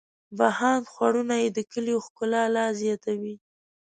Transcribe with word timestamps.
بهاند 0.37 0.85
خوړونه 0.93 1.35
یې 1.43 1.49
د 1.57 1.59
کلیو 1.71 2.03
ښکلا 2.05 2.43
لا 2.55 2.65
زیاتوي. 2.81 3.35